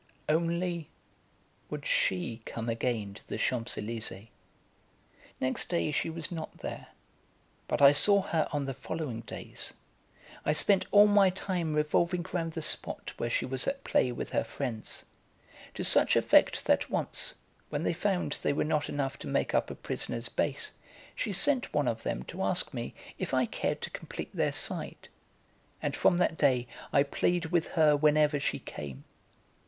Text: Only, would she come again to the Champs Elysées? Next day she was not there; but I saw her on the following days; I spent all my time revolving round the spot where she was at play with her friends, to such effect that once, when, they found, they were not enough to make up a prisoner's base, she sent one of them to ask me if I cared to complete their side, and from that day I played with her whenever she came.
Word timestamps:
Only, 0.27 0.89
would 1.69 1.85
she 1.85 2.41
come 2.47 2.69
again 2.69 3.13
to 3.13 3.27
the 3.27 3.37
Champs 3.37 3.75
Elysées? 3.75 4.29
Next 5.39 5.69
day 5.69 5.91
she 5.91 6.09
was 6.09 6.31
not 6.31 6.57
there; 6.57 6.87
but 7.67 7.83
I 7.83 7.91
saw 7.91 8.23
her 8.23 8.47
on 8.51 8.65
the 8.65 8.73
following 8.73 9.19
days; 9.21 9.73
I 10.43 10.53
spent 10.53 10.87
all 10.89 11.05
my 11.05 11.29
time 11.29 11.75
revolving 11.75 12.25
round 12.33 12.53
the 12.53 12.63
spot 12.63 13.13
where 13.17 13.29
she 13.29 13.45
was 13.45 13.67
at 13.67 13.83
play 13.83 14.11
with 14.11 14.31
her 14.31 14.43
friends, 14.43 15.05
to 15.75 15.83
such 15.83 16.15
effect 16.15 16.65
that 16.65 16.89
once, 16.89 17.35
when, 17.69 17.83
they 17.83 17.93
found, 17.93 18.39
they 18.41 18.53
were 18.53 18.63
not 18.63 18.89
enough 18.89 19.19
to 19.19 19.27
make 19.27 19.53
up 19.53 19.69
a 19.69 19.75
prisoner's 19.75 20.29
base, 20.29 20.71
she 21.15 21.31
sent 21.31 21.75
one 21.75 21.87
of 21.87 22.01
them 22.01 22.23
to 22.23 22.41
ask 22.41 22.73
me 22.73 22.95
if 23.19 23.35
I 23.35 23.45
cared 23.45 23.81
to 23.81 23.91
complete 23.91 24.35
their 24.35 24.51
side, 24.51 25.09
and 25.79 25.95
from 25.95 26.17
that 26.17 26.39
day 26.39 26.65
I 26.91 27.03
played 27.03 27.45
with 27.51 27.67
her 27.77 27.95
whenever 27.95 28.39
she 28.39 28.57
came. 28.57 29.03